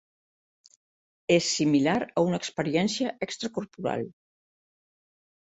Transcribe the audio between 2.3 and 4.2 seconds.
experiència extracorporal.